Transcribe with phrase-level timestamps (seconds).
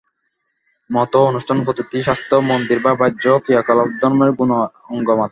[0.89, 4.51] মত, অনুষ্ঠান-পদ্ধতি, শাস্ত্র, মন্দির বা বাহ্য ক্রিয়াকলাপ ধর্মের গৌণ
[4.89, 5.29] অঙ্গ মাত্র।